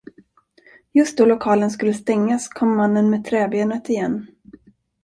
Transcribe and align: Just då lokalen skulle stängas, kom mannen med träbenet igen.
Just 0.95 1.17
då 1.17 1.25
lokalen 1.25 1.71
skulle 1.71 1.93
stängas, 1.93 2.47
kom 2.49 2.75
mannen 2.77 3.09
med 3.09 3.25
träbenet 3.25 3.89
igen. 3.89 4.27